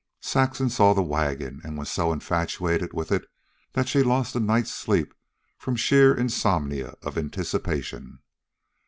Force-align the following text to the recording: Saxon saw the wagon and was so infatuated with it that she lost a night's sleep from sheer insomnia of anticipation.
Saxon 0.23 0.71
saw 0.71 0.95
the 0.95 1.03
wagon 1.03 1.61
and 1.63 1.77
was 1.77 1.87
so 1.87 2.11
infatuated 2.11 2.91
with 2.91 3.11
it 3.11 3.23
that 3.73 3.87
she 3.87 4.01
lost 4.01 4.35
a 4.35 4.39
night's 4.39 4.73
sleep 4.73 5.13
from 5.59 5.75
sheer 5.75 6.11
insomnia 6.11 6.95
of 7.03 7.19
anticipation. 7.19 8.17